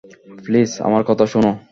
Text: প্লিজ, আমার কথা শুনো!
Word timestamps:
প্লিজ, 0.45 0.69
আমার 0.87 1.01
কথা 1.09 1.25
শুনো! 1.25 1.51